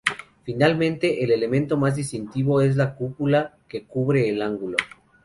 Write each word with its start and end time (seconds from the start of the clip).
Finalmente, 0.45 1.23
el 1.23 1.29
elemento 1.29 1.77
más 1.77 1.95
distintivo 1.95 2.59
es 2.61 2.75
la 2.75 2.95
cúpula 2.95 3.55
que 3.69 3.85
cubre 3.85 4.29
el 4.29 4.41
ángulo. 4.41 4.77